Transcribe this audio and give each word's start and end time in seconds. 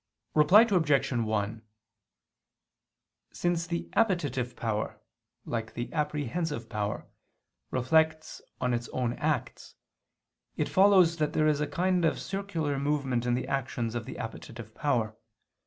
Reply 0.33 0.61
Obj. 0.63 1.11
1: 1.11 1.61
Since 3.33 3.67
the 3.67 3.87
appetitive 3.93 4.55
power, 4.55 4.99
like 5.45 5.75
the 5.75 5.93
apprehensive 5.93 6.69
power, 6.69 7.05
reflects 7.69 8.41
on 8.59 8.73
its 8.73 8.89
own 8.89 9.13
acts, 9.17 9.75
it 10.57 10.67
follows 10.67 11.17
that 11.17 11.33
there 11.33 11.45
is 11.47 11.61
a 11.61 11.67
kind 11.67 12.03
of 12.03 12.19
circular 12.19 12.79
movement 12.79 13.27
in 13.27 13.35
the 13.35 13.47
actions 13.47 13.93
of 13.93 14.05
the 14.07 14.17
appetitive 14.17 14.73
power. 14.73 15.15